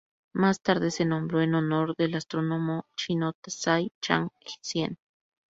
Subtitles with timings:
[0.33, 4.97] Más tarde se nombró en honor del astrónomo chino Tsai Chang-hsien.